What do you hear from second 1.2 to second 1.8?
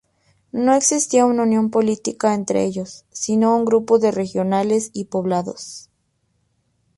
una unión